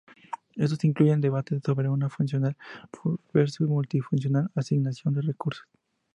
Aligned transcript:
Estos 0.55 0.83
incluyen 0.83 1.21
debates 1.21 1.61
sobre 1.63 1.87
una 1.87 2.09
funcional 2.09 2.57
versus 3.31 3.67
multifuncional 3.69 4.49
asignación 4.55 5.13
de 5.13 5.21
recursos. 5.21 5.67